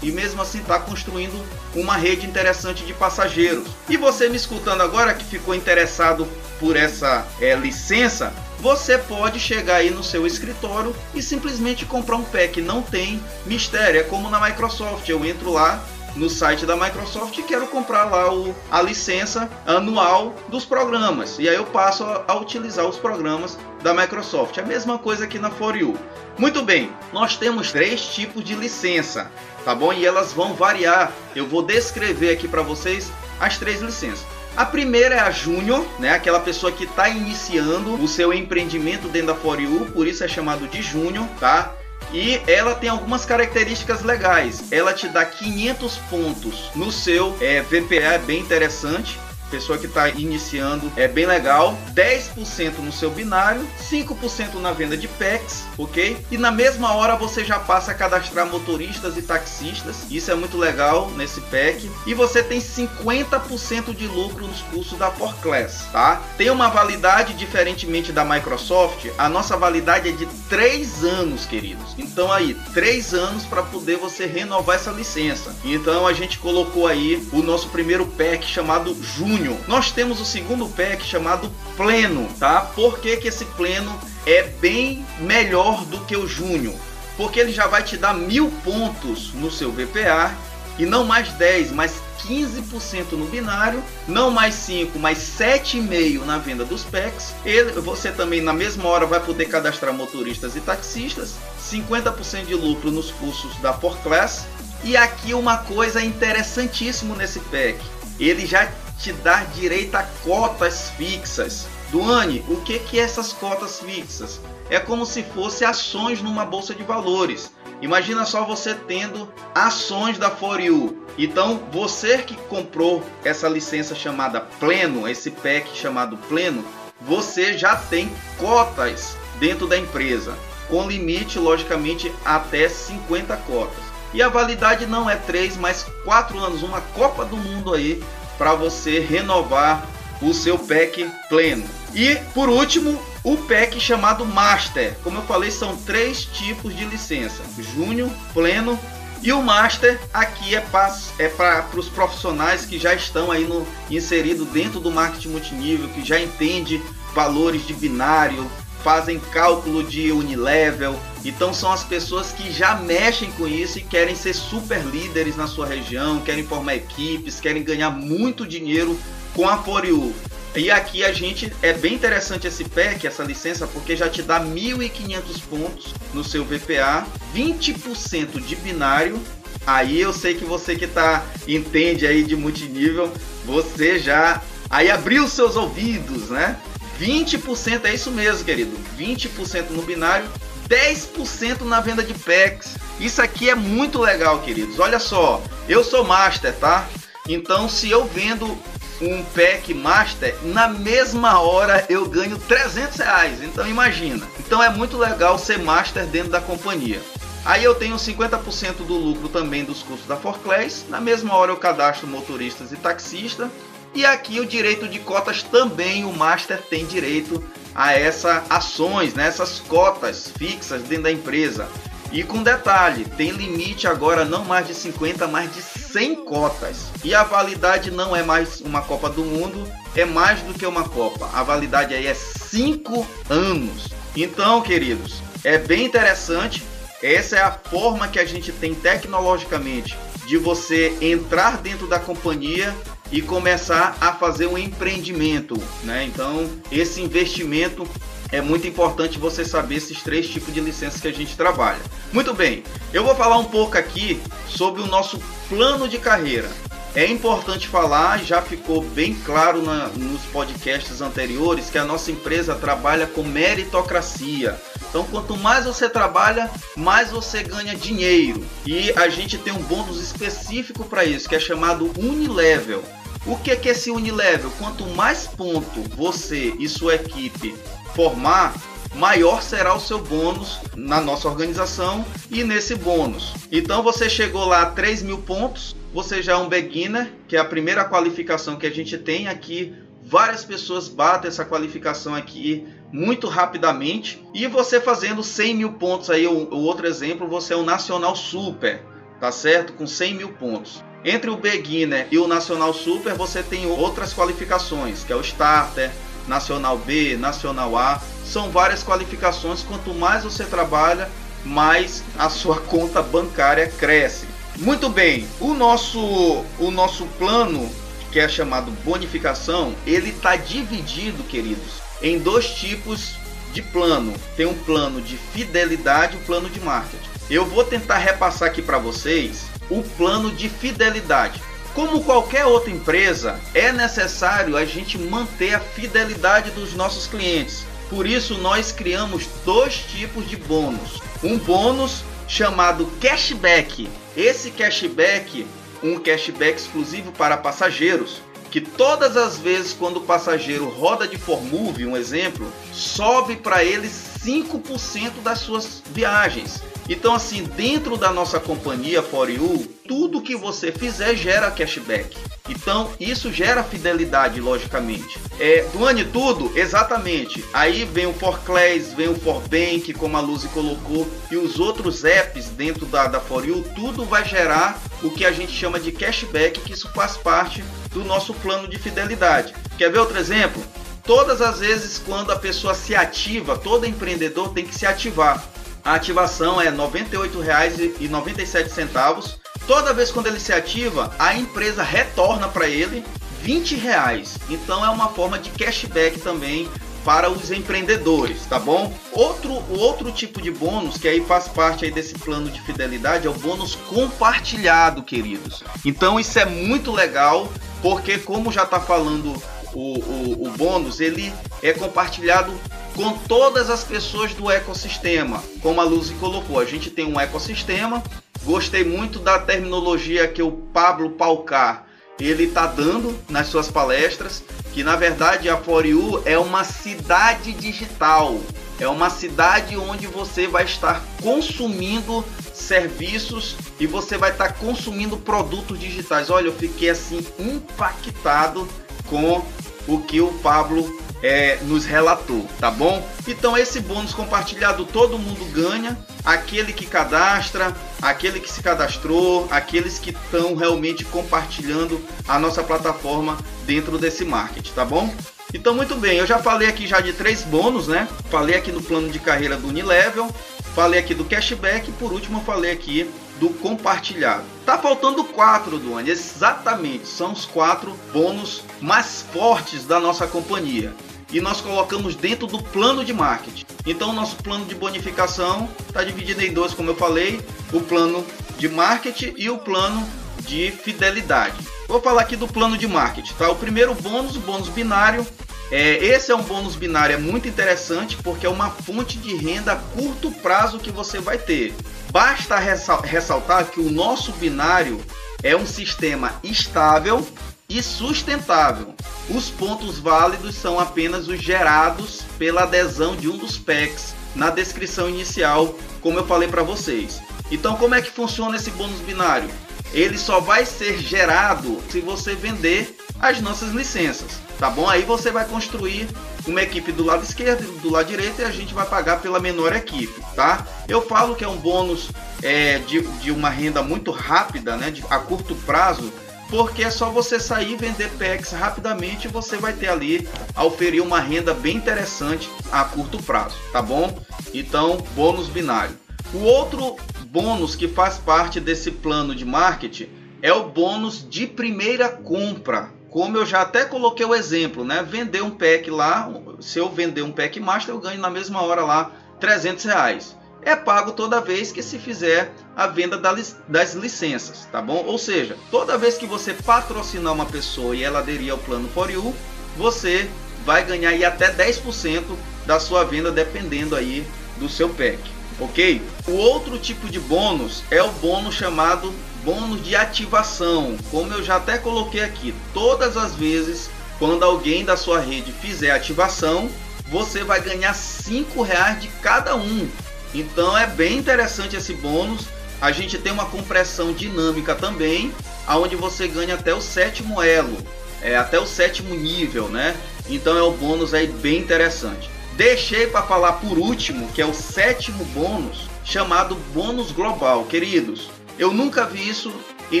e 0.02 0.10
mesmo 0.10 0.40
assim 0.40 0.58
está 0.58 0.78
construindo 0.78 1.44
uma 1.74 1.96
rede 1.96 2.26
interessante 2.26 2.84
de 2.84 2.92
passageiros. 2.92 3.68
E 3.88 3.96
você 3.96 4.28
me 4.28 4.36
escutando 4.36 4.80
agora 4.80 5.14
que 5.14 5.24
ficou 5.24 5.54
interessado 5.54 6.26
por 6.58 6.76
essa 6.76 7.26
é, 7.40 7.54
licença, 7.54 8.32
você 8.58 8.96
pode 8.96 9.38
chegar 9.38 9.76
aí 9.76 9.90
no 9.90 10.02
seu 10.02 10.26
escritório 10.26 10.94
e 11.14 11.20
simplesmente 11.20 11.84
comprar 11.84 12.16
um 12.16 12.24
pack. 12.24 12.60
Não 12.62 12.80
tem 12.80 13.22
mistério, 13.44 14.00
é 14.00 14.02
como 14.02 14.30
na 14.30 14.40
Microsoft. 14.40 15.08
Eu 15.08 15.24
entro 15.24 15.52
lá 15.52 15.84
no 16.16 16.30
site 16.30 16.64
da 16.64 16.76
Microsoft 16.76 17.36
e 17.38 17.42
quero 17.42 17.66
comprar 17.66 18.04
lá 18.04 18.32
o, 18.32 18.54
a 18.70 18.80
licença 18.80 19.50
anual 19.66 20.34
dos 20.48 20.64
programas. 20.64 21.38
E 21.38 21.48
aí 21.48 21.56
eu 21.56 21.66
passo 21.66 22.04
a, 22.04 22.24
a 22.28 22.36
utilizar 22.36 22.86
os 22.86 22.96
programas 22.96 23.58
da 23.82 23.92
Microsoft. 23.92 24.58
A 24.58 24.62
mesma 24.62 24.98
coisa 24.98 25.24
aqui 25.24 25.38
na 25.38 25.50
For 25.50 25.76
You. 25.76 25.96
Muito 26.38 26.62
bem, 26.62 26.90
nós 27.12 27.36
temos 27.36 27.70
três 27.70 28.00
tipos 28.06 28.42
de 28.42 28.54
licença, 28.54 29.30
tá 29.64 29.74
bom? 29.74 29.92
E 29.92 30.04
elas 30.04 30.32
vão 30.32 30.54
variar. 30.54 31.12
Eu 31.34 31.46
vou 31.46 31.62
descrever 31.62 32.32
aqui 32.32 32.48
para 32.48 32.62
vocês 32.62 33.10
as 33.40 33.56
três 33.58 33.80
licenças. 33.80 34.24
A 34.56 34.64
primeira 34.64 35.16
é 35.16 35.20
a 35.20 35.30
Júnior, 35.32 35.84
né? 35.98 36.10
Aquela 36.10 36.38
pessoa 36.38 36.70
que 36.70 36.84
está 36.84 37.08
iniciando 37.08 37.94
o 37.94 38.06
seu 38.06 38.32
empreendimento 38.32 39.08
dentro 39.08 39.28
da 39.28 39.34
For 39.34 39.60
You, 39.60 39.90
por 39.92 40.06
isso 40.06 40.22
é 40.22 40.28
chamado 40.28 40.68
de 40.68 40.80
Júnior, 40.80 41.26
tá? 41.40 41.74
E 42.12 42.40
ela 42.46 42.74
tem 42.74 42.88
algumas 42.88 43.24
características 43.24 44.02
legais. 44.02 44.64
Ela 44.70 44.92
te 44.92 45.08
dá 45.08 45.24
500 45.24 45.96
pontos 46.10 46.70
no 46.74 46.92
seu 46.92 47.36
é, 47.40 47.60
VPA, 47.62 48.14
é 48.14 48.18
bem 48.18 48.40
interessante 48.40 49.18
pessoa 49.54 49.78
que 49.78 49.86
está 49.86 50.08
iniciando 50.08 50.90
é 50.96 51.06
bem 51.06 51.26
legal. 51.26 51.78
10% 51.94 52.78
no 52.78 52.90
seu 52.90 53.08
binário, 53.08 53.64
5% 53.80 54.54
na 54.60 54.72
venda 54.72 54.96
de 54.96 55.06
packs, 55.06 55.64
ok? 55.78 56.16
E 56.28 56.36
na 56.36 56.50
mesma 56.50 56.92
hora 56.94 57.14
você 57.14 57.44
já 57.44 57.60
passa 57.60 57.92
a 57.92 57.94
cadastrar 57.94 58.46
motoristas 58.46 59.16
e 59.16 59.22
taxistas. 59.22 60.06
Isso 60.10 60.28
é 60.28 60.34
muito 60.34 60.58
legal 60.58 61.08
nesse 61.12 61.40
pack. 61.42 61.88
E 62.04 62.14
você 62.14 62.42
tem 62.42 62.60
50% 62.60 63.94
de 63.94 64.08
lucro 64.08 64.44
nos 64.44 64.60
cursos 64.62 64.98
da 64.98 65.08
For 65.12 65.32
Class, 65.36 65.86
tá? 65.92 66.20
Tem 66.36 66.50
uma 66.50 66.68
validade 66.68 67.34
diferentemente 67.34 68.10
da 68.10 68.24
Microsoft. 68.24 69.06
A 69.16 69.28
nossa 69.28 69.56
validade 69.56 70.08
é 70.08 70.12
de 70.12 70.26
3 70.48 71.04
anos, 71.04 71.46
queridos. 71.46 71.94
Então 71.96 72.32
aí, 72.32 72.54
3 72.72 73.14
anos 73.14 73.44
para 73.44 73.62
poder 73.62 73.98
você 73.98 74.26
renovar 74.26 74.74
essa 74.74 74.90
licença. 74.90 75.54
Então 75.64 76.08
a 76.08 76.12
gente 76.12 76.38
colocou 76.38 76.88
aí 76.88 77.24
o 77.32 77.40
nosso 77.40 77.68
primeiro 77.68 78.04
pack 78.04 78.44
chamado 78.44 78.96
Júnior 79.00 79.43
junho, 79.44 79.58
nós 79.68 79.90
temos 79.90 80.20
o 80.20 80.24
segundo 80.24 80.68
pack 80.68 81.04
chamado 81.04 81.50
Pleno, 81.76 82.28
tá? 82.38 82.60
Por 82.60 82.98
que, 82.98 83.16
que 83.18 83.28
esse 83.28 83.44
Pleno 83.44 83.98
é 84.26 84.42
bem 84.42 85.04
melhor 85.20 85.84
do 85.84 86.00
que 86.00 86.16
o 86.16 86.26
Junho? 86.26 86.74
Porque 87.16 87.38
ele 87.38 87.52
já 87.52 87.66
vai 87.66 87.82
te 87.82 87.96
dar 87.96 88.14
mil 88.14 88.50
pontos 88.64 89.32
no 89.34 89.50
seu 89.50 89.70
VPA 89.70 90.34
e 90.78 90.86
não 90.86 91.04
mais 91.04 91.28
10, 91.32 91.72
mas 91.72 92.00
15% 92.26 93.12
no 93.12 93.26
binário, 93.26 93.82
não 94.08 94.30
mais 94.30 94.54
5, 94.54 94.98
mais 94.98 95.18
7,5 95.18 96.24
na 96.24 96.38
venda 96.38 96.64
dos 96.64 96.82
packs. 96.82 97.34
Ele, 97.44 97.72
você 97.80 98.10
também 98.10 98.40
na 98.40 98.52
mesma 98.52 98.88
hora 98.88 99.06
vai 99.06 99.20
poder 99.20 99.44
cadastrar 99.44 99.92
motoristas 99.92 100.56
e 100.56 100.60
taxistas, 100.60 101.34
50% 101.62 102.46
de 102.46 102.54
lucro 102.54 102.90
nos 102.90 103.10
cursos 103.12 103.54
da 103.58 103.72
For 103.72 103.96
Class. 103.98 104.46
E 104.82 104.96
aqui 104.96 105.32
uma 105.32 105.58
coisa 105.58 106.02
interessantíssima 106.02 107.14
nesse 107.14 107.40
pack, 107.40 107.78
ele 108.18 108.44
já 108.44 108.68
te 109.04 109.12
dar 109.12 109.44
direito 109.48 109.94
a 109.96 110.02
cotas 110.24 110.88
fixas. 110.96 111.66
Duane, 111.90 112.42
o 112.48 112.56
que 112.62 112.78
que 112.78 112.98
é 112.98 113.02
essas 113.02 113.34
cotas 113.34 113.80
fixas? 113.80 114.40
É 114.70 114.80
como 114.80 115.04
se 115.04 115.22
fosse 115.22 115.62
ações 115.62 116.22
numa 116.22 116.46
bolsa 116.46 116.74
de 116.74 116.82
valores. 116.82 117.52
Imagina 117.82 118.24
só 118.24 118.46
você 118.46 118.72
tendo 118.72 119.30
ações 119.54 120.16
da 120.16 120.30
For 120.30 120.58
You. 120.58 121.04
Então, 121.18 121.60
você 121.70 122.16
que 122.16 122.34
comprou 122.48 123.04
essa 123.22 123.46
licença 123.46 123.94
chamada 123.94 124.40
Pleno, 124.40 125.06
esse 125.06 125.30
pack 125.30 125.76
chamado 125.76 126.16
Pleno, 126.16 126.64
você 127.02 127.58
já 127.58 127.76
tem 127.76 128.10
cotas 128.38 129.18
dentro 129.38 129.66
da 129.66 129.76
empresa, 129.76 130.34
com 130.66 130.88
limite, 130.88 131.38
logicamente, 131.38 132.10
até 132.24 132.70
50 132.70 133.36
cotas. 133.36 133.84
E 134.14 134.22
a 134.22 134.30
validade 134.30 134.86
não 134.86 135.10
é 135.10 135.16
3, 135.16 135.58
mas 135.58 135.84
4 136.04 136.38
anos, 136.38 136.62
uma 136.62 136.80
Copa 136.80 137.26
do 137.26 137.36
Mundo 137.36 137.74
aí 137.74 138.02
para 138.36 138.54
você 138.54 139.00
renovar 139.00 139.86
o 140.20 140.32
seu 140.32 140.58
pack 140.58 141.10
pleno. 141.28 141.64
E 141.94 142.16
por 142.32 142.48
último, 142.48 143.00
o 143.22 143.36
pack 143.36 143.78
chamado 143.80 144.24
Master. 144.24 144.96
Como 145.02 145.18
eu 145.18 145.22
falei, 145.22 145.50
são 145.50 145.76
três 145.76 146.24
tipos 146.24 146.76
de 146.76 146.84
licença: 146.84 147.42
Júnior, 147.58 148.10
Pleno 148.32 148.78
e 149.22 149.32
o 149.32 149.42
Master 149.42 149.98
aqui 150.12 150.54
é 150.54 150.60
para 150.60 150.94
é 151.18 151.30
os 151.74 151.88
profissionais 151.88 152.66
que 152.66 152.78
já 152.78 152.92
estão 152.94 153.30
aí 153.30 153.46
no 153.46 153.66
inserido 153.90 154.44
dentro 154.44 154.78
do 154.78 154.90
marketing 154.90 155.28
multinível, 155.28 155.88
que 155.88 156.04
já 156.04 156.20
entende 156.20 156.82
valores 157.14 157.66
de 157.66 157.72
binário, 157.72 158.50
fazem 158.84 159.18
cálculo 159.18 159.82
de 159.82 160.12
unilevel. 160.12 161.00
Então 161.24 161.54
são 161.54 161.72
as 161.72 161.82
pessoas 161.82 162.30
que 162.30 162.52
já 162.52 162.74
mexem 162.76 163.32
com 163.32 163.48
isso 163.48 163.78
e 163.78 163.82
querem 163.82 164.14
ser 164.14 164.34
super 164.34 164.84
líderes 164.84 165.36
na 165.36 165.46
sua 165.46 165.66
região, 165.66 166.20
querem 166.20 166.44
formar 166.44 166.76
equipes, 166.76 167.40
querem 167.40 167.62
ganhar 167.62 167.90
muito 167.90 168.46
dinheiro 168.46 168.96
com 169.32 169.48
a 169.48 169.56
Foriu. 169.56 170.14
E 170.54 170.70
aqui 170.70 171.02
a 171.02 171.12
gente 171.12 171.50
é 171.62 171.72
bem 171.72 171.94
interessante 171.94 172.46
esse 172.46 172.62
pack, 172.64 173.04
essa 173.04 173.24
licença, 173.24 173.66
porque 173.66 173.96
já 173.96 174.08
te 174.08 174.22
dá 174.22 174.38
1.500 174.38 175.22
pontos 175.50 175.94
no 176.12 176.22
seu 176.22 176.44
VPA, 176.44 177.06
20% 177.34 178.40
de 178.40 178.54
binário. 178.54 179.20
Aí 179.66 180.00
eu 180.00 180.12
sei 180.12 180.34
que 180.34 180.44
você 180.44 180.76
que 180.76 180.86
tá 180.86 181.24
entende 181.48 182.06
aí 182.06 182.22
de 182.22 182.36
multinível, 182.36 183.10
você 183.44 183.98
já 183.98 184.42
aí 184.68 184.90
abriu 184.90 185.26
seus 185.26 185.56
ouvidos, 185.56 186.28
né? 186.28 186.60
20% 186.98 187.84
é 187.84 187.94
isso 187.94 188.10
mesmo, 188.10 188.44
querido. 188.44 188.76
20% 188.98 189.70
no 189.70 189.82
binário, 189.82 190.28
10% 190.68 191.62
na 191.62 191.80
venda 191.80 192.02
de 192.02 192.14
packs. 192.14 192.76
Isso 193.00 193.20
aqui 193.20 193.50
é 193.50 193.54
muito 193.54 194.00
legal, 194.00 194.40
queridos. 194.40 194.78
Olha 194.78 194.98
só, 194.98 195.42
eu 195.68 195.82
sou 195.82 196.04
master, 196.04 196.54
tá? 196.54 196.86
Então, 197.28 197.68
se 197.68 197.90
eu 197.90 198.04
vendo 198.04 198.56
um 199.00 199.22
pack 199.24 199.74
master, 199.74 200.36
na 200.42 200.68
mesma 200.68 201.40
hora 201.40 201.84
eu 201.88 202.06
ganho 202.06 202.38
300 202.38 202.96
reais. 202.98 203.42
Então, 203.42 203.66
imagina. 203.66 204.26
Então, 204.38 204.62
é 204.62 204.70
muito 204.70 204.96
legal 204.96 205.38
ser 205.38 205.58
master 205.58 206.06
dentro 206.06 206.30
da 206.30 206.40
companhia. 206.40 207.00
Aí 207.44 207.62
eu 207.62 207.74
tenho 207.74 207.96
50% 207.96 208.86
do 208.86 208.94
lucro 208.94 209.28
também 209.28 209.64
dos 209.64 209.82
custos 209.82 210.06
da 210.06 210.16
Forclass. 210.16 210.86
Na 210.88 211.00
mesma 211.00 211.34
hora 211.34 211.52
eu 211.52 211.56
cadastro 211.56 212.06
motoristas 212.06 212.72
e 212.72 212.76
taxistas 212.76 213.50
e 213.94 214.04
aqui 214.04 214.40
o 214.40 214.46
direito 214.46 214.88
de 214.88 214.98
cotas 214.98 215.42
também 215.42 216.04
o 216.04 216.12
Master 216.12 216.60
tem 216.60 216.84
direito 216.84 217.42
a 217.74 217.92
essas 217.92 218.42
ações, 218.50 219.14
né, 219.14 219.26
essas 219.26 219.60
cotas 219.60 220.30
fixas 220.36 220.82
dentro 220.82 221.04
da 221.04 221.12
empresa. 221.12 221.68
E 222.12 222.22
com 222.22 222.44
detalhe, 222.44 223.04
tem 223.04 223.30
limite 223.30 223.88
agora 223.88 224.24
não 224.24 224.44
mais 224.44 224.68
de 224.68 224.74
50, 224.74 225.26
mais 225.26 225.52
de 225.52 225.60
100 225.60 226.24
cotas. 226.24 226.86
E 227.02 227.12
a 227.12 227.24
validade 227.24 227.90
não 227.90 228.14
é 228.14 228.22
mais 228.22 228.60
uma 228.60 228.82
Copa 228.82 229.10
do 229.10 229.24
Mundo, 229.24 229.68
é 229.96 230.04
mais 230.04 230.40
do 230.42 230.54
que 230.54 230.64
uma 230.64 230.88
Copa. 230.88 231.28
A 231.34 231.42
validade 231.42 231.92
aí 231.92 232.06
é 232.06 232.14
5 232.14 233.04
anos. 233.28 233.88
Então, 234.14 234.62
queridos, 234.62 235.20
é 235.42 235.58
bem 235.58 235.84
interessante. 235.84 236.62
Essa 237.02 237.36
é 237.36 237.42
a 237.42 237.50
forma 237.50 238.06
que 238.06 238.20
a 238.20 238.24
gente 238.24 238.52
tem 238.52 238.76
tecnologicamente 238.76 239.98
de 240.24 240.38
você 240.38 240.96
entrar 241.00 241.58
dentro 241.58 241.88
da 241.88 241.98
companhia 241.98 242.72
e 243.14 243.22
começar 243.22 243.96
a 244.00 244.12
fazer 244.12 244.48
um 244.48 244.58
empreendimento, 244.58 245.56
né? 245.84 246.04
Então, 246.04 246.50
esse 246.72 247.00
investimento 247.00 247.86
é 248.32 248.40
muito 248.40 248.66
importante 248.66 249.20
você 249.20 249.44
saber 249.44 249.76
esses 249.76 250.02
três 250.02 250.28
tipos 250.28 250.52
de 250.52 250.58
licenças 250.60 251.00
que 251.00 251.06
a 251.06 251.12
gente 251.12 251.36
trabalha. 251.36 251.78
Muito 252.12 252.34
bem, 252.34 252.64
eu 252.92 253.04
vou 253.04 253.14
falar 253.14 253.38
um 253.38 253.44
pouco 253.44 253.78
aqui 253.78 254.20
sobre 254.48 254.82
o 254.82 254.88
nosso 254.88 255.20
plano 255.48 255.88
de 255.88 255.96
carreira. 255.98 256.50
É 256.96 257.06
importante 257.06 257.68
falar, 257.68 258.18
já 258.18 258.42
ficou 258.42 258.82
bem 258.82 259.14
claro 259.14 259.62
na, 259.62 259.86
nos 259.88 260.22
podcasts 260.22 261.00
anteriores, 261.00 261.70
que 261.70 261.78
a 261.78 261.84
nossa 261.84 262.10
empresa 262.10 262.56
trabalha 262.56 263.06
com 263.06 263.22
meritocracia. 263.22 264.60
Então, 264.88 265.04
quanto 265.04 265.36
mais 265.36 265.66
você 265.66 265.88
trabalha, 265.88 266.50
mais 266.76 267.12
você 267.12 267.44
ganha 267.44 267.76
dinheiro. 267.76 268.44
E 268.66 268.92
a 268.96 269.08
gente 269.08 269.38
tem 269.38 269.52
um 269.52 269.62
bônus 269.62 270.00
específico 270.00 270.84
para 270.84 271.04
isso, 271.04 271.28
que 271.28 271.36
é 271.36 271.40
chamado 271.40 271.92
Unilevel. 271.96 272.82
O 273.26 273.38
que 273.38 273.52
é 273.52 273.60
esse 273.70 273.90
Unilevel? 273.90 274.50
Quanto 274.58 274.84
mais 274.88 275.26
ponto 275.26 275.80
você 275.96 276.54
e 276.58 276.68
sua 276.68 276.96
equipe 276.96 277.54
formar, 277.94 278.54
maior 278.96 279.40
será 279.40 279.74
o 279.74 279.80
seu 279.80 279.98
bônus 279.98 280.60
na 280.76 281.00
nossa 281.00 281.26
organização 281.26 282.04
e 282.30 282.44
nesse 282.44 282.74
bônus. 282.74 283.32
Então 283.50 283.82
você 283.82 284.10
chegou 284.10 284.44
lá 284.44 284.62
a 284.62 284.70
3 284.70 285.02
mil 285.02 285.22
pontos, 285.22 285.74
você 285.94 286.22
já 286.22 286.34
é 286.34 286.36
um 286.36 286.50
beginner, 286.50 287.14
que 287.26 287.34
é 287.34 287.40
a 287.40 287.44
primeira 287.46 287.82
qualificação 287.86 288.56
que 288.56 288.66
a 288.66 288.70
gente 288.70 288.98
tem 288.98 289.26
aqui. 289.26 289.74
Várias 290.02 290.44
pessoas 290.44 290.86
batem 290.86 291.28
essa 291.28 291.46
qualificação 291.46 292.14
aqui 292.14 292.68
muito 292.92 293.26
rapidamente 293.26 294.22
e 294.34 294.46
você 294.46 294.78
fazendo 294.78 295.22
100 295.22 295.54
mil 295.54 295.72
pontos 295.72 296.10
aí, 296.10 296.26
o, 296.26 296.58
outro 296.58 296.86
exemplo, 296.86 297.26
você 297.26 297.54
é 297.54 297.56
o 297.56 297.64
Nacional 297.64 298.14
Super, 298.14 298.82
tá 299.18 299.32
certo? 299.32 299.72
Com 299.72 299.86
100 299.86 300.14
mil 300.14 300.32
pontos. 300.34 300.84
Entre 301.04 301.28
o 301.28 301.36
Beginner 301.36 302.06
e 302.10 302.16
o 302.16 302.26
Nacional 302.26 302.72
Super, 302.72 303.12
você 303.14 303.42
tem 303.42 303.66
outras 303.66 304.14
qualificações, 304.14 305.04
que 305.04 305.12
é 305.12 305.16
o 305.16 305.20
Starter, 305.20 305.90
Nacional 306.26 306.78
B, 306.78 307.14
Nacional 307.18 307.76
A. 307.76 308.00
São 308.24 308.50
várias 308.50 308.82
qualificações. 308.82 309.62
Quanto 309.62 309.92
mais 309.92 310.24
você 310.24 310.44
trabalha, 310.46 311.10
mais 311.44 312.02
a 312.18 312.30
sua 312.30 312.58
conta 312.64 313.02
bancária 313.02 313.66
cresce. 313.66 314.26
Muito 314.56 314.88
bem, 314.88 315.28
o 315.40 315.52
nosso, 315.52 316.42
o 316.58 316.70
nosso 316.70 317.04
plano, 317.18 317.70
que 318.10 318.18
é 318.18 318.26
chamado 318.26 318.70
bonificação, 318.82 319.74
ele 319.86 320.08
está 320.08 320.36
dividido, 320.36 321.22
queridos, 321.24 321.82
em 322.00 322.18
dois 322.18 322.46
tipos 322.54 323.16
de 323.52 323.60
plano. 323.60 324.14
Tem 324.36 324.46
um 324.46 324.54
plano 324.54 325.02
de 325.02 325.18
fidelidade 325.18 326.16
e 326.16 326.18
um 326.18 326.22
plano 326.22 326.48
de 326.48 326.60
marketing. 326.60 327.10
Eu 327.28 327.44
vou 327.44 327.62
tentar 327.62 327.98
repassar 327.98 328.48
aqui 328.48 328.62
para 328.62 328.78
vocês 328.78 329.53
o 329.70 329.82
plano 329.82 330.30
de 330.30 330.48
fidelidade. 330.48 331.40
Como 331.74 332.04
qualquer 332.04 332.46
outra 332.46 332.70
empresa, 332.70 333.40
é 333.52 333.72
necessário 333.72 334.56
a 334.56 334.64
gente 334.64 334.96
manter 334.96 335.54
a 335.54 335.60
fidelidade 335.60 336.50
dos 336.52 336.74
nossos 336.74 337.06
clientes. 337.06 337.66
Por 337.90 338.06
isso, 338.06 338.38
nós 338.38 338.70
criamos 338.70 339.26
dois 339.44 339.76
tipos 339.78 340.28
de 340.28 340.36
bônus. 340.36 341.02
Um 341.22 341.36
bônus 341.36 342.04
chamado 342.28 342.86
cashback. 343.00 343.88
Esse 344.16 344.50
cashback, 344.52 345.46
um 345.82 345.98
cashback 345.98 346.56
exclusivo 346.56 347.10
para 347.12 347.36
passageiros, 347.36 348.22
que 348.50 348.60
todas 348.60 349.16
as 349.16 349.36
vezes 349.36 349.72
quando 349.72 349.96
o 349.96 350.02
passageiro 350.02 350.68
roda 350.68 351.08
de 351.08 351.18
Formove, 351.18 351.84
um 351.84 351.96
exemplo, 351.96 352.46
sobe 352.72 353.34
para 353.34 353.64
ele 353.64 353.90
5% 354.24 355.22
das 355.22 355.40
suas 355.40 355.82
viagens. 355.92 356.62
Então, 356.88 357.14
assim, 357.14 357.44
dentro 357.44 357.96
da 357.96 358.12
nossa 358.12 358.38
companhia 358.38 359.02
For 359.02 359.30
You, 359.30 359.66
tudo 359.86 360.20
que 360.22 360.36
você 360.36 360.70
fizer 360.70 361.14
gera 361.14 361.50
cashback. 361.50 362.16
Então, 362.48 362.90
isso 363.00 363.32
gera 363.32 363.64
fidelidade, 363.64 364.38
logicamente. 364.38 365.18
É, 365.40 365.62
do 365.72 365.84
ano 365.84 366.04
tudo, 366.04 366.52
exatamente. 366.54 367.42
Aí 367.54 367.84
vem 367.84 368.06
o 368.06 368.12
Forclays, 368.12 368.92
vem 368.92 369.08
o 369.08 369.14
Forbank, 369.14 369.94
como 369.94 370.16
a 370.16 370.20
Luzi 370.20 370.48
colocou, 370.48 371.08
e 371.30 371.36
os 371.36 371.58
outros 371.58 372.04
apps 372.04 372.50
dentro 372.50 372.84
da, 372.84 373.06
da 373.06 373.20
For 373.20 373.46
You, 373.46 373.64
tudo 373.74 374.04
vai 374.04 374.26
gerar 374.26 374.78
o 375.02 375.10
que 375.10 375.24
a 375.24 375.32
gente 375.32 375.52
chama 375.52 375.80
de 375.80 375.90
cashback, 375.90 376.60
que 376.60 376.74
isso 376.74 376.90
faz 376.92 377.16
parte 377.16 377.64
do 377.92 378.04
nosso 378.04 378.34
plano 378.34 378.68
de 378.68 378.78
fidelidade. 378.78 379.54
Quer 379.78 379.90
ver 379.90 380.00
outro 380.00 380.18
exemplo? 380.18 380.62
Todas 381.04 381.40
as 381.42 381.60
vezes 381.60 381.98
quando 381.98 382.32
a 382.32 382.36
pessoa 382.36 382.74
se 382.74 382.94
ativa, 382.94 383.58
todo 383.58 383.86
empreendedor 383.86 384.54
tem 384.54 384.64
que 384.64 384.74
se 384.74 384.86
ativar. 384.86 385.44
A 385.84 385.92
ativação 385.94 386.58
é 386.58 386.70
R$ 386.70 386.76
98,97. 386.76 389.36
Toda 389.66 389.92
vez 389.92 390.10
quando 390.10 390.28
ele 390.28 390.40
se 390.40 390.50
ativa, 390.52 391.14
a 391.18 391.34
empresa 391.34 391.82
retorna 391.82 392.48
para 392.48 392.66
ele 392.66 393.04
20 393.42 393.76
reais. 393.76 394.38
Então 394.48 394.82
é 394.82 394.88
uma 394.88 395.08
forma 395.08 395.38
de 395.38 395.50
cashback 395.50 396.18
também 396.20 396.70
para 397.04 397.30
os 397.30 397.50
empreendedores, 397.50 398.46
tá 398.46 398.58
bom? 398.58 398.90
Outro, 399.12 399.62
outro 399.78 400.10
tipo 400.10 400.40
de 400.40 400.50
bônus 400.50 400.96
que 400.96 401.06
aí 401.06 401.20
faz 401.20 401.46
parte 401.48 401.84
aí 401.84 401.90
desse 401.90 402.14
plano 402.14 402.50
de 402.50 402.62
fidelidade 402.62 403.26
é 403.26 403.30
o 403.30 403.34
bônus 403.34 403.74
compartilhado, 403.74 405.02
queridos. 405.02 405.62
Então 405.84 406.18
isso 406.18 406.38
é 406.38 406.46
muito 406.46 406.90
legal, 406.90 407.52
porque 407.82 408.16
como 408.16 408.50
já 408.50 408.62
está 408.62 408.80
falando 408.80 409.34
o, 409.74 409.98
o, 409.98 410.46
o 410.46 410.50
bônus, 410.52 411.00
ele 411.00 411.32
é 411.62 411.72
compartilhado 411.72 412.52
com 412.94 413.12
todas 413.12 413.68
as 413.68 413.82
pessoas 413.82 414.32
do 414.34 414.50
ecossistema. 414.50 415.42
Como 415.60 415.80
a 415.80 415.84
Luzi 415.84 416.14
colocou, 416.14 416.60
a 416.60 416.64
gente 416.64 416.90
tem 416.90 417.04
um 417.04 417.18
ecossistema. 417.18 418.02
Gostei 418.44 418.84
muito 418.84 419.18
da 419.18 419.38
terminologia 419.38 420.28
que 420.28 420.42
o 420.42 420.52
Pablo 420.52 421.10
Palcar 421.10 421.86
ele 422.18 422.44
está 422.44 422.66
dando 422.66 423.18
nas 423.28 423.48
suas 423.48 423.70
palestras, 423.70 424.44
que 424.72 424.84
na 424.84 424.94
verdade 424.94 425.48
a 425.48 425.56
For 425.56 425.84
You 425.84 426.22
é 426.24 426.38
uma 426.38 426.62
cidade 426.62 427.52
digital. 427.52 428.38
É 428.78 428.88
uma 428.88 429.08
cidade 429.08 429.76
onde 429.76 430.06
você 430.06 430.46
vai 430.46 430.64
estar 430.64 431.02
consumindo 431.22 432.24
serviços 432.52 433.56
e 433.78 433.86
você 433.86 434.16
vai 434.16 434.30
estar 434.30 434.52
consumindo 434.54 435.16
produtos 435.16 435.78
digitais. 435.78 436.28
Olha, 436.28 436.46
eu 436.46 436.52
fiquei 436.52 436.90
assim 436.90 437.24
impactado 437.38 438.68
com 439.08 439.44
o 439.86 439.98
que 439.98 440.20
o 440.20 440.32
Pablo 440.34 441.02
é, 441.22 441.58
nos 441.62 441.84
relatou, 441.84 442.46
tá 442.60 442.70
bom? 442.70 443.06
Então 443.26 443.56
esse 443.56 443.80
bônus 443.80 444.12
compartilhado 444.12 444.84
todo 444.84 445.18
mundo 445.18 445.44
ganha, 445.52 445.98
aquele 446.24 446.72
que 446.72 446.84
cadastra, 446.84 447.74
aquele 448.02 448.40
que 448.40 448.50
se 448.50 448.62
cadastrou, 448.62 449.48
aqueles 449.50 449.98
que 449.98 450.10
estão 450.10 450.54
realmente 450.54 451.04
compartilhando 451.04 452.00
a 452.28 452.38
nossa 452.38 452.62
plataforma 452.62 453.38
dentro 453.66 453.98
desse 453.98 454.24
marketing, 454.24 454.72
tá 454.72 454.84
bom? 454.84 455.12
Então 455.52 455.74
muito 455.74 455.94
bem, 455.94 456.18
eu 456.18 456.26
já 456.26 456.38
falei 456.38 456.68
aqui 456.68 456.86
já 456.86 457.00
de 457.00 457.12
três 457.12 457.42
bônus, 457.42 457.88
né? 457.88 458.08
Falei 458.30 458.56
aqui 458.56 458.72
no 458.72 458.82
plano 458.82 459.08
de 459.08 459.18
carreira 459.18 459.56
do 459.56 459.68
Unilevel, 459.68 460.28
falei 460.74 461.00
aqui 461.00 461.14
do 461.14 461.24
cashback 461.24 461.88
e 461.88 461.92
por 461.92 462.12
último 462.12 462.38
eu 462.38 462.44
falei 462.44 462.72
aqui 462.72 463.08
do 463.44 463.50
compartilhado. 463.50 464.44
Tá 464.64 464.78
faltando 464.78 465.22
quatro, 465.22 465.78
Duane. 465.78 466.08
Exatamente, 466.08 467.06
são 467.06 467.32
os 467.32 467.44
quatro 467.44 467.94
bônus 468.10 468.62
mais 468.80 469.26
fortes 469.34 469.84
da 469.84 470.00
nossa 470.00 470.26
companhia 470.26 470.94
e 471.30 471.42
nós 471.42 471.60
colocamos 471.60 472.14
dentro 472.14 472.46
do 472.46 472.62
plano 472.62 473.04
de 473.04 473.12
marketing. 473.12 473.66
Então, 473.84 474.10
o 474.10 474.12
nosso 474.14 474.36
plano 474.36 474.64
de 474.64 474.74
bonificação 474.74 475.68
está 475.86 476.02
dividido 476.02 476.42
em 476.42 476.54
dois, 476.54 476.72
como 476.72 476.88
eu 476.88 476.96
falei: 476.96 477.38
o 477.70 477.80
plano 477.80 478.24
de 478.56 478.66
marketing 478.66 479.34
e 479.36 479.50
o 479.50 479.58
plano 479.58 480.08
de 480.40 480.70
fidelidade. 480.70 481.56
Vou 481.86 482.00
falar 482.00 482.22
aqui 482.22 482.36
do 482.36 482.48
plano 482.48 482.78
de 482.78 482.88
marketing, 482.88 483.34
tá? 483.34 483.50
O 483.50 483.56
primeiro 483.56 483.94
bônus, 483.94 484.36
o 484.36 484.40
bônus 484.40 484.70
binário. 484.70 485.26
É, 485.70 485.96
esse 486.04 486.30
é 486.30 486.34
um 486.34 486.42
bônus 486.42 486.76
binário 486.76 487.14
é 487.14 487.18
muito 487.18 487.48
interessante 487.48 488.16
porque 488.18 488.46
é 488.46 488.48
uma 488.48 488.70
fonte 488.70 489.18
de 489.18 489.34
renda 489.34 489.72
a 489.72 489.76
curto 489.76 490.30
prazo 490.30 490.78
que 490.78 490.90
você 490.90 491.18
vai 491.18 491.36
ter. 491.36 491.74
Basta 492.14 492.54
ressaltar 493.02 493.72
que 493.72 493.80
o 493.80 493.90
nosso 493.90 494.30
binário 494.34 495.04
é 495.42 495.56
um 495.56 495.66
sistema 495.66 496.36
estável 496.44 497.26
e 497.68 497.82
sustentável. 497.82 498.94
Os 499.28 499.50
pontos 499.50 499.98
válidos 499.98 500.54
são 500.54 500.78
apenas 500.78 501.26
os 501.26 501.42
gerados 501.42 502.22
pela 502.38 502.62
adesão 502.62 503.16
de 503.16 503.28
um 503.28 503.36
dos 503.36 503.58
packs 503.58 504.14
na 504.32 504.48
descrição 504.48 505.08
inicial, 505.08 505.74
como 506.00 506.16
eu 506.16 506.24
falei 506.24 506.46
para 506.46 506.62
vocês. 506.62 507.20
Então, 507.50 507.74
como 507.74 507.96
é 507.96 508.00
que 508.00 508.12
funciona 508.12 508.54
esse 508.54 508.70
bônus 508.70 509.00
binário? 509.00 509.50
Ele 509.92 510.16
só 510.16 510.38
vai 510.38 510.64
ser 510.64 510.98
gerado 510.98 511.82
se 511.90 511.98
você 512.00 512.36
vender 512.36 512.96
as 513.18 513.40
nossas 513.40 513.72
licenças, 513.72 514.40
tá 514.60 514.70
bom? 514.70 514.88
Aí 514.88 515.02
você 515.02 515.32
vai 515.32 515.46
construir 515.46 516.08
uma 516.46 516.62
equipe 516.62 516.92
do 516.92 517.04
lado 517.04 517.22
esquerdo 517.22 517.62
e 517.62 517.80
do 517.80 517.90
lado 517.90 518.06
direito 518.06 518.40
e 518.40 518.44
a 518.44 518.50
gente 518.50 518.74
vai 518.74 518.86
pagar 518.86 519.20
pela 519.20 519.40
menor 519.40 519.74
equipe, 519.74 520.20
tá? 520.34 520.66
Eu 520.88 521.02
falo 521.02 521.34
que 521.34 521.44
é 521.44 521.48
um 521.48 521.56
bônus 521.56 522.10
é, 522.42 522.78
de, 522.80 523.00
de 523.00 523.30
uma 523.30 523.48
renda 523.48 523.82
muito 523.82 524.10
rápida, 524.10 524.76
né? 524.76 524.90
De, 524.90 525.04
a 525.08 525.18
curto 525.18 525.54
prazo, 525.66 526.12
porque 526.48 526.82
é 526.82 526.90
só 526.90 527.10
você 527.10 527.40
sair 527.40 527.72
e 527.72 527.76
vender 527.76 528.10
packs 528.10 528.52
rapidamente 528.52 529.26
e 529.26 529.30
você 529.30 529.56
vai 529.56 529.72
ter 529.72 529.88
ali 529.88 530.28
a 530.54 530.64
oferir 530.64 531.02
uma 531.02 531.20
renda 531.20 531.54
bem 531.54 531.76
interessante 531.76 532.48
a 532.70 532.84
curto 532.84 533.22
prazo, 533.22 533.56
tá 533.72 533.80
bom? 533.80 534.18
Então, 534.52 534.98
bônus 535.14 535.48
binário. 535.48 535.96
O 536.32 536.38
outro 536.38 536.96
bônus 537.26 537.74
que 537.74 537.88
faz 537.88 538.18
parte 538.18 538.60
desse 538.60 538.90
plano 538.90 539.34
de 539.34 539.44
marketing 539.44 540.08
é 540.42 540.52
o 540.52 540.68
bônus 540.68 541.26
de 541.28 541.46
primeira 541.46 542.08
compra. 542.08 542.90
Como 543.14 543.36
eu 543.36 543.46
já 543.46 543.60
até 543.60 543.84
coloquei 543.84 544.26
o 544.26 544.34
exemplo, 544.34 544.84
né? 544.84 545.00
Vender 545.08 545.40
um 545.40 545.50
pack 545.52 545.88
lá, 545.88 546.28
se 546.58 546.80
eu 546.80 546.90
vender 546.90 547.22
um 547.22 547.30
pack 547.30 547.60
master, 547.60 547.94
eu 547.94 548.00
ganho 548.00 548.20
na 548.20 548.28
mesma 548.28 548.60
hora 548.60 548.84
lá 548.84 549.12
300 549.38 549.84
reais 549.84 550.36
é 550.64 550.74
pago 550.74 551.12
toda 551.12 551.40
vez 551.40 551.70
que 551.70 551.82
se 551.82 551.98
fizer 551.98 552.50
a 552.74 552.86
venda 552.86 553.18
das 553.18 553.94
licenças, 553.94 554.66
tá 554.72 554.80
bom? 554.80 555.04
Ou 555.06 555.18
seja, 555.18 555.56
toda 555.70 555.98
vez 555.98 556.16
que 556.16 556.26
você 556.26 556.54
patrocinar 556.54 557.32
uma 557.32 557.46
pessoa 557.46 557.94
e 557.94 558.02
ela 558.02 558.20
aderir 558.20 558.50
ao 558.50 558.58
plano 558.58 558.88
For 558.88 559.10
You, 559.10 559.34
você 559.76 560.28
vai 560.64 560.82
ganhar 560.82 561.10
aí 561.10 561.24
até 561.24 561.52
10% 561.52 562.24
da 562.66 562.80
sua 562.80 563.04
venda 563.04 563.30
dependendo 563.30 563.94
aí 563.94 564.26
do 564.56 564.68
seu 564.68 564.88
pack, 564.88 565.20
ok? 565.60 566.02
O 566.26 566.32
outro 566.32 566.78
tipo 566.78 567.08
de 567.08 567.20
bônus 567.20 567.82
é 567.90 568.02
o 568.02 568.10
bônus 568.12 568.54
chamado 568.54 569.12
bônus 569.44 569.84
de 569.84 569.94
ativação, 569.94 570.96
como 571.10 571.32
eu 571.32 571.42
já 571.42 571.56
até 571.56 571.76
coloquei 571.76 572.22
aqui, 572.22 572.54
todas 572.72 573.16
as 573.16 573.34
vezes 573.34 573.90
quando 574.18 574.42
alguém 574.42 574.84
da 574.84 574.96
sua 574.96 575.20
rede 575.20 575.52
fizer 575.52 575.90
ativação, 575.90 576.70
você 577.10 577.44
vai 577.44 577.60
ganhar 577.60 577.92
5 577.92 578.62
reais 578.62 579.02
de 579.02 579.08
cada 579.20 579.54
um 579.54 579.86
então 580.34 580.76
é 580.76 580.86
bem 580.86 581.16
interessante 581.16 581.76
esse 581.76 581.94
bônus. 581.94 582.46
A 582.80 582.90
gente 582.90 583.16
tem 583.18 583.32
uma 583.32 583.46
compressão 583.46 584.12
dinâmica 584.12 584.74
também, 584.74 585.32
aonde 585.66 585.94
você 585.94 586.26
ganha 586.26 586.54
até 586.54 586.74
o 586.74 586.80
sétimo 586.80 587.40
elo, 587.40 587.78
é, 588.20 588.36
até 588.36 588.58
o 588.58 588.66
sétimo 588.66 589.14
nível, 589.14 589.68
né? 589.68 589.96
Então 590.28 590.58
é 590.58 590.62
um 590.62 590.72
bônus 590.72 591.14
aí 591.14 591.28
bem 591.28 591.58
interessante. 591.58 592.28
Deixei 592.56 593.08
para 593.08 593.22
falar 593.22 593.54
por 593.54 593.76
último, 593.78 594.30
que 594.32 594.40
é 594.40 594.46
o 594.46 594.54
sétimo 594.54 595.24
bônus, 595.26 595.88
chamado 596.04 596.54
bônus 596.72 597.10
global. 597.10 597.64
Queridos, 597.64 598.30
eu 598.56 598.72
nunca 598.72 599.04
vi 599.04 599.28
isso 599.28 599.52
em 599.90 600.00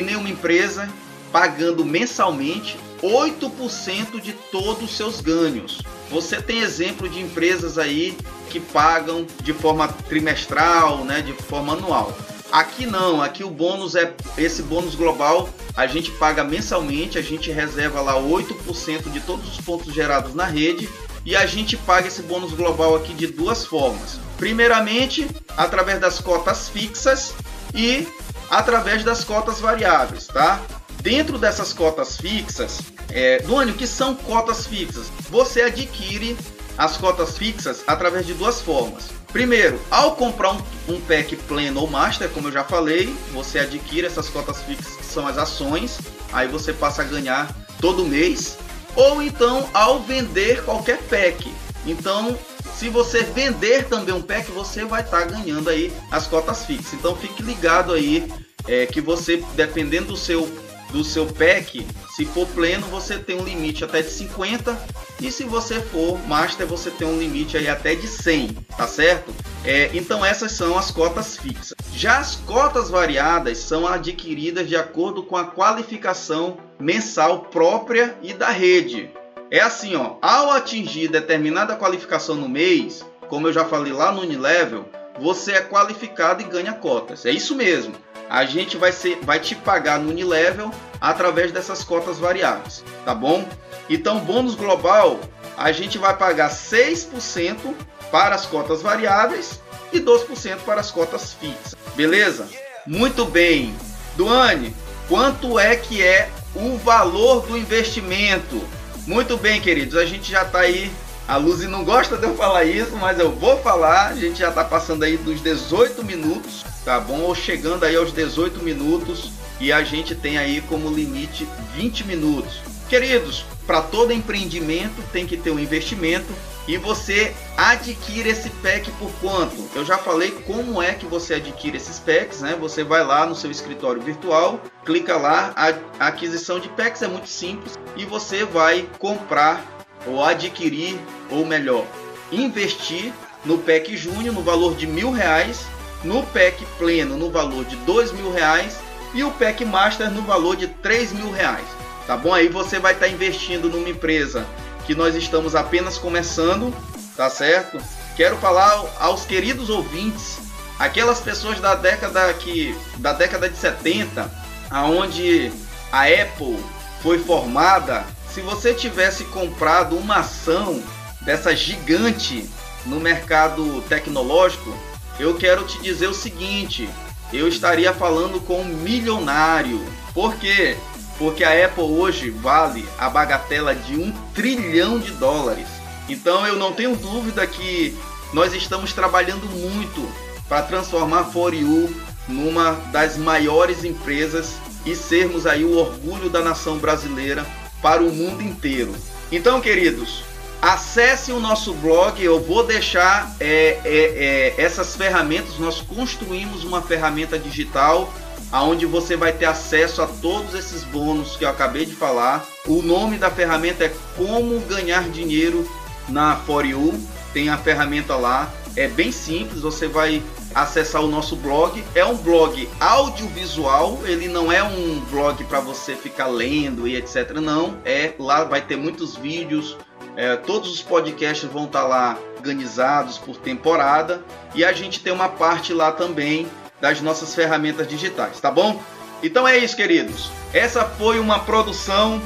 nenhuma 0.00 0.28
empresa 0.28 0.88
pagando 1.32 1.84
mensalmente 1.84 2.78
8% 3.02 4.20
de 4.20 4.32
todos 4.52 4.84
os 4.84 4.96
seus 4.96 5.20
ganhos. 5.20 5.82
Você 6.08 6.40
tem 6.40 6.60
exemplo 6.60 7.08
de 7.08 7.20
empresas 7.20 7.76
aí 7.76 8.16
que 8.48 8.60
pagam 8.60 9.26
de 9.42 9.52
forma 9.52 9.88
trimestral, 9.88 11.04
né, 11.04 11.22
de 11.22 11.32
forma 11.32 11.72
anual. 11.72 12.16
Aqui 12.52 12.86
não, 12.86 13.20
aqui 13.20 13.42
o 13.42 13.50
bônus 13.50 13.96
é 13.96 14.14
esse 14.38 14.62
bônus 14.62 14.94
global, 14.94 15.48
a 15.74 15.88
gente 15.88 16.12
paga 16.12 16.44
mensalmente, 16.44 17.18
a 17.18 17.22
gente 17.22 17.50
reserva 17.50 18.00
lá 18.00 18.14
8% 18.14 19.10
de 19.10 19.18
todos 19.18 19.48
os 19.48 19.64
pontos 19.64 19.92
gerados 19.92 20.36
na 20.36 20.44
rede 20.44 20.88
e 21.24 21.34
a 21.34 21.46
gente 21.46 21.76
paga 21.76 22.08
esse 22.08 22.22
bônus 22.22 22.52
global 22.52 22.94
aqui 22.94 23.14
de 23.14 23.26
duas 23.26 23.64
formas. 23.64 24.18
Primeiramente, 24.36 25.28
através 25.56 26.00
das 26.00 26.20
cotas 26.20 26.68
fixas 26.68 27.34
e 27.74 28.06
através 28.50 29.02
das 29.02 29.24
cotas 29.24 29.60
variáveis, 29.60 30.26
tá? 30.26 30.60
Dentro 31.02 31.38
dessas 31.38 31.72
cotas 31.72 32.16
fixas, 32.16 32.80
é, 33.10 33.38
Duane, 33.42 33.72
o 33.72 33.74
que 33.74 33.86
são 33.86 34.14
cotas 34.14 34.66
fixas? 34.66 35.10
Você 35.30 35.62
adquire 35.62 36.36
as 36.76 36.96
cotas 36.96 37.36
fixas 37.38 37.82
através 37.86 38.26
de 38.26 38.34
duas 38.34 38.60
formas. 38.60 39.04
Primeiro, 39.32 39.80
ao 39.90 40.14
comprar 40.14 40.52
um, 40.52 40.62
um, 40.88 41.00
pack 41.00 41.34
pleno 41.36 41.80
ou 41.80 41.88
master, 41.88 42.28
como 42.30 42.48
eu 42.48 42.52
já 42.52 42.64
falei, 42.64 43.14
você 43.32 43.58
adquire 43.58 44.06
essas 44.06 44.28
cotas 44.28 44.62
fixas 44.62 44.94
que 44.96 45.04
são 45.04 45.26
as 45.26 45.36
ações, 45.36 45.98
aí 46.32 46.46
você 46.46 46.72
passa 46.72 47.02
a 47.02 47.04
ganhar 47.04 47.54
todo 47.80 48.04
mês. 48.04 48.56
Ou 48.96 49.22
então 49.22 49.68
ao 49.72 50.00
vender 50.00 50.64
qualquer 50.64 50.98
pack. 51.02 51.52
Então, 51.86 52.36
se 52.74 52.88
você 52.88 53.22
vender 53.22 53.84
também 53.88 54.14
um 54.14 54.22
pack, 54.22 54.50
você 54.50 54.84
vai 54.84 55.02
estar 55.02 55.20
tá 55.20 55.26
ganhando 55.26 55.70
aí 55.70 55.92
as 56.10 56.26
cotas 56.26 56.64
fixas. 56.64 56.94
Então 56.94 57.14
fique 57.16 57.42
ligado 57.42 57.92
aí 57.92 58.30
é, 58.66 58.86
que 58.86 59.00
você, 59.00 59.42
dependendo 59.54 60.08
do 60.08 60.16
seu 60.16 60.48
do 60.94 61.02
seu 61.02 61.26
pack, 61.26 61.84
se 62.14 62.24
for 62.24 62.46
pleno, 62.46 62.86
você 62.86 63.18
tem 63.18 63.36
um 63.36 63.44
limite 63.44 63.84
até 63.84 64.00
de 64.00 64.10
50 64.10 64.80
e 65.20 65.28
se 65.32 65.42
você 65.42 65.80
for 65.80 66.16
master, 66.28 66.68
você 66.68 66.88
tem 66.88 67.06
um 67.06 67.18
limite 67.18 67.56
aí 67.56 67.68
até 67.68 67.96
de 67.96 68.06
100, 68.06 68.54
tá 68.76 68.86
certo? 68.86 69.34
É, 69.64 69.90
então 69.92 70.24
essas 70.24 70.52
são 70.52 70.78
as 70.78 70.92
cotas 70.92 71.36
fixas. 71.36 71.73
Já 71.96 72.18
as 72.18 72.34
cotas 72.34 72.90
variadas 72.90 73.58
são 73.58 73.86
adquiridas 73.86 74.68
de 74.68 74.76
acordo 74.76 75.22
com 75.22 75.36
a 75.36 75.44
qualificação 75.44 76.58
mensal 76.78 77.42
própria 77.42 78.16
e 78.20 78.32
da 78.34 78.50
rede. 78.50 79.10
É 79.50 79.60
assim, 79.60 79.94
ó, 79.94 80.16
ao 80.20 80.50
atingir 80.50 81.08
determinada 81.08 81.76
qualificação 81.76 82.34
no 82.34 82.48
mês, 82.48 83.04
como 83.28 83.46
eu 83.46 83.52
já 83.52 83.64
falei 83.64 83.92
lá 83.92 84.10
no 84.10 84.22
Unilevel, 84.22 84.86
você 85.20 85.52
é 85.52 85.60
qualificado 85.60 86.42
e 86.42 86.46
ganha 86.46 86.72
cotas. 86.72 87.24
É 87.24 87.30
isso 87.30 87.54
mesmo 87.54 87.94
a 88.28 88.44
gente 88.44 88.76
vai, 88.76 88.92
ser, 88.92 89.18
vai 89.22 89.38
te 89.38 89.54
pagar 89.54 89.98
no 89.98 90.10
Unilevel 90.10 90.70
através 91.00 91.52
dessas 91.52 91.84
cotas 91.84 92.18
variáveis, 92.18 92.84
tá 93.04 93.14
bom? 93.14 93.46
Então, 93.88 94.18
bônus 94.18 94.54
global, 94.54 95.20
a 95.56 95.70
gente 95.72 95.98
vai 95.98 96.16
pagar 96.16 96.50
6% 96.50 97.74
para 98.10 98.34
as 98.34 98.46
cotas 98.46 98.82
variáveis 98.82 99.60
e 99.96 100.00
12% 100.00 100.58
para 100.64 100.80
as 100.80 100.90
cotas 100.90 101.34
fixas, 101.34 101.74
beleza? 101.94 102.46
Muito 102.86 103.24
bem. 103.24 103.74
Duane, 104.16 104.74
quanto 105.08 105.58
é 105.58 105.76
que 105.76 106.02
é 106.02 106.30
o 106.54 106.76
valor 106.76 107.46
do 107.46 107.56
investimento? 107.56 108.62
Muito 109.06 109.36
bem, 109.36 109.60
queridos, 109.60 109.96
a 109.96 110.04
gente 110.04 110.30
já 110.30 110.42
está 110.42 110.60
aí. 110.60 110.90
A 111.26 111.36
Luzi 111.36 111.66
não 111.66 111.84
gosta 111.84 112.18
de 112.18 112.24
eu 112.24 112.34
falar 112.34 112.64
isso, 112.64 112.96
mas 112.96 113.18
eu 113.18 113.30
vou 113.30 113.56
falar. 113.62 114.08
A 114.08 114.14
gente 114.14 114.38
já 114.38 114.50
está 114.50 114.62
passando 114.62 115.04
aí 115.04 115.16
dos 115.16 115.40
18 115.40 116.04
minutos 116.04 116.64
tá 116.84 117.00
bom? 117.00 117.20
Ou 117.20 117.34
chegando 117.34 117.84
aí 117.84 117.96
aos 117.96 118.12
18 118.12 118.62
minutos 118.62 119.30
e 119.58 119.72
a 119.72 119.82
gente 119.82 120.14
tem 120.14 120.36
aí 120.36 120.60
como 120.62 120.90
limite 120.90 121.48
20 121.74 122.04
minutos. 122.04 122.60
Queridos, 122.88 123.44
para 123.66 123.80
todo 123.80 124.12
empreendimento 124.12 125.02
tem 125.12 125.26
que 125.26 125.36
ter 125.36 125.50
um 125.50 125.58
investimento 125.58 126.30
e 126.66 126.76
você 126.76 127.34
adquire 127.56 128.28
esse 128.28 128.50
pack 128.50 128.90
por 128.92 129.10
quanto? 129.20 129.56
Eu 129.74 129.84
já 129.84 129.98
falei 129.98 130.30
como 130.46 130.82
é 130.82 130.94
que 130.94 131.06
você 131.06 131.34
adquire 131.34 131.76
esses 131.76 131.98
packs, 131.98 132.40
né? 132.40 132.56
Você 132.58 132.82
vai 132.82 133.04
lá 133.04 133.26
no 133.26 133.34
seu 133.34 133.50
escritório 133.50 134.00
virtual, 134.00 134.60
clica 134.84 135.16
lá, 135.16 135.52
a 135.56 136.06
aquisição 136.06 136.58
de 136.58 136.68
packs 136.70 137.02
é 137.02 137.08
muito 137.08 137.28
simples 137.28 137.78
e 137.96 138.04
você 138.04 138.44
vai 138.44 138.88
comprar 138.98 139.64
ou 140.06 140.22
adquirir, 140.22 140.98
ou 141.30 141.46
melhor, 141.46 141.86
investir 142.30 143.12
no 143.44 143.58
pack 143.58 143.96
Júnior 143.96 144.34
no 144.34 144.42
valor 144.42 144.74
de 144.74 144.86
mil 144.86 145.10
reais 145.10 145.66
no 146.04 146.22
pack 146.22 146.64
pleno 146.78 147.16
no 147.16 147.30
valor 147.30 147.64
de 147.64 147.76
dois 147.76 148.12
mil 148.12 148.30
reais 148.30 148.78
e 149.14 149.24
o 149.24 149.30
pack 149.32 149.64
master 149.64 150.10
no 150.10 150.22
valor 150.22 150.56
de 150.56 150.66
três 150.66 151.12
mil 151.12 151.30
reais. 151.30 151.66
Tá 152.06 152.16
bom? 152.16 152.34
Aí 152.34 152.48
você 152.48 152.78
vai 152.78 152.92
estar 152.92 153.06
tá 153.06 153.12
investindo 153.12 153.70
numa 153.70 153.88
empresa 153.88 154.46
que 154.86 154.94
nós 154.94 155.14
estamos 155.14 155.54
apenas 155.54 155.98
começando, 155.98 156.74
tá 157.16 157.30
certo? 157.30 157.78
Quero 158.16 158.36
falar 158.36 158.84
aos 158.98 159.24
queridos 159.24 159.70
ouvintes, 159.70 160.38
aquelas 160.78 161.20
pessoas 161.20 161.60
da 161.60 161.74
década 161.74 162.32
que 162.34 162.76
da 162.98 163.12
década 163.12 163.48
de 163.48 163.56
70, 163.56 164.30
aonde 164.70 165.52
a 165.90 166.02
Apple 166.02 166.58
foi 167.02 167.18
formada, 167.18 168.04
se 168.32 168.40
você 168.40 168.74
tivesse 168.74 169.24
comprado 169.24 169.96
uma 169.96 170.16
ação 170.16 170.82
dessa 171.20 171.54
gigante 171.54 172.48
no 172.84 173.00
mercado 173.00 173.82
tecnológico, 173.88 174.76
eu 175.18 175.34
quero 175.34 175.64
te 175.64 175.80
dizer 175.80 176.08
o 176.08 176.14
seguinte: 176.14 176.88
eu 177.32 177.46
estaria 177.48 177.92
falando 177.92 178.40
com 178.40 178.60
um 178.60 178.64
milionário. 178.64 179.80
Por 180.12 180.34
quê? 180.36 180.76
Porque 181.18 181.44
a 181.44 181.64
Apple 181.64 181.84
hoje 181.84 182.30
vale 182.30 182.84
a 182.98 183.08
bagatela 183.08 183.74
de 183.74 183.96
um 183.96 184.12
trilhão 184.34 184.98
de 184.98 185.12
dólares. 185.12 185.68
Então 186.08 186.46
eu 186.46 186.56
não 186.56 186.72
tenho 186.72 186.96
dúvida 186.96 187.46
que 187.46 187.96
nós 188.32 188.52
estamos 188.52 188.92
trabalhando 188.92 189.46
muito 189.46 190.06
para 190.48 190.62
transformar 190.62 191.20
a 191.20 191.24
For 191.24 191.54
You 191.54 191.94
numa 192.28 192.72
das 192.90 193.16
maiores 193.16 193.84
empresas 193.84 194.54
e 194.84 194.94
sermos 194.94 195.46
aí 195.46 195.64
o 195.64 195.76
orgulho 195.76 196.28
da 196.28 196.40
nação 196.40 196.78
brasileira 196.78 197.46
para 197.80 198.02
o 198.02 198.12
mundo 198.12 198.42
inteiro. 198.42 198.94
Então, 199.30 199.60
queridos, 199.60 200.24
Acesse 200.64 201.30
o 201.30 201.38
nosso 201.38 201.74
blog, 201.74 202.24
eu 202.24 202.40
vou 202.40 202.64
deixar 202.64 203.36
é, 203.38 203.78
é, 203.84 203.84
é, 203.84 204.54
essas 204.56 204.96
ferramentas. 204.96 205.58
Nós 205.58 205.82
construímos 205.82 206.64
uma 206.64 206.80
ferramenta 206.80 207.38
digital 207.38 208.10
onde 208.50 208.86
você 208.86 209.14
vai 209.14 209.30
ter 209.30 209.44
acesso 209.44 210.00
a 210.00 210.06
todos 210.06 210.54
esses 210.54 210.82
bônus 210.82 211.36
que 211.36 211.44
eu 211.44 211.50
acabei 211.50 211.84
de 211.84 211.94
falar. 211.94 212.46
O 212.66 212.80
nome 212.80 213.18
da 213.18 213.30
ferramenta 213.30 213.84
é 213.84 213.94
Como 214.16 214.58
Ganhar 214.60 215.06
Dinheiro 215.10 215.70
na 216.08 216.36
For 216.36 216.64
You. 216.64 216.98
Tem 217.34 217.50
a 217.50 217.58
ferramenta 217.58 218.16
lá, 218.16 218.50
é 218.74 218.88
bem 218.88 219.12
simples. 219.12 219.60
Você 219.60 219.86
vai 219.86 220.22
acessar 220.54 221.02
o 221.02 221.08
nosso 221.08 221.36
blog. 221.36 221.84
É 221.94 222.06
um 222.06 222.16
blog 222.16 222.66
audiovisual, 222.80 224.00
ele 224.06 224.28
não 224.28 224.50
é 224.50 224.62
um 224.62 225.00
blog 225.10 225.44
para 225.44 225.60
você 225.60 225.94
ficar 225.94 226.28
lendo 226.28 226.88
e 226.88 226.96
etc. 226.96 227.32
Não, 227.34 227.76
é 227.84 228.14
lá 228.18 228.44
vai 228.44 228.62
ter 228.62 228.76
muitos 228.76 229.14
vídeos 229.14 229.76
é, 230.16 230.36
todos 230.36 230.70
os 230.72 230.82
podcasts 230.82 231.48
vão 231.50 231.64
estar 231.64 231.82
tá 231.82 231.86
lá 231.86 232.18
organizados 232.36 233.18
por 233.18 233.36
temporada 233.36 234.22
e 234.54 234.64
a 234.64 234.72
gente 234.72 235.00
tem 235.00 235.12
uma 235.12 235.28
parte 235.28 235.72
lá 235.72 235.90
também 235.92 236.46
das 236.80 237.00
nossas 237.00 237.34
ferramentas 237.34 237.88
digitais, 237.88 238.40
tá 238.40 238.50
bom? 238.50 238.80
Então 239.22 239.48
é 239.48 239.56
isso, 239.56 239.74
queridos. 239.74 240.30
Essa 240.52 240.84
foi 240.84 241.18
uma 241.18 241.38
produção 241.40 242.20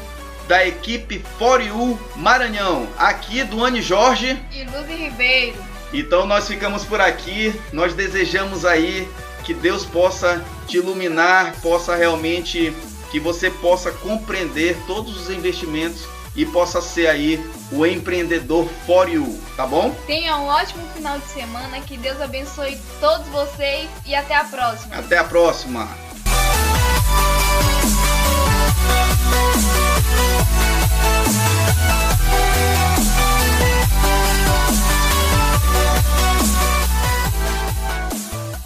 da 0.49 0.67
equipe 0.67 1.23
For 1.39 1.61
You 1.61 1.99
Maranhão, 2.17 2.89
aqui 2.99 3.45
do 3.45 3.65
Anne 3.65 3.81
Jorge 3.81 4.41
e 4.53 4.65
Luzi 4.65 4.95
Ribeiro. 4.95 5.63
Então 5.93 6.27
nós 6.27 6.49
ficamos 6.49 6.85
por 6.85 7.01
aqui. 7.01 7.55
Nós 7.73 7.95
desejamos 7.95 8.65
aí 8.65 9.09
que 9.45 9.55
Deus 9.55 9.85
possa 9.85 10.45
te 10.67 10.79
iluminar, 10.79 11.55
possa 11.63 11.95
realmente 11.95 12.73
que 13.11 13.21
você 13.21 13.51
possa 13.51 13.91
compreender 13.91 14.77
todos 14.87 15.17
os 15.17 15.31
investimentos 15.31 16.07
e 16.39 16.47
possa 16.47 16.81
ser 16.81 17.09
aí 17.09 17.45
o 17.73 17.85
empreendedor 17.85 18.65
for 18.87 19.09
you, 19.09 19.39
tá 19.57 19.67
bom? 19.67 19.93
Tenha 20.07 20.37
um 20.37 20.47
ótimo 20.47 20.87
final 20.95 21.19
de 21.19 21.27
semana, 21.27 21.81
que 21.81 21.97
Deus 21.97 22.21
abençoe 22.23 22.79
todos 23.01 23.27
vocês 23.27 23.91
e 24.07 24.15
até 24.15 24.37
a 24.37 24.45
próxima. 24.45 24.95
Até 24.95 25.19
a 25.19 25.25
próxima. 25.25 25.89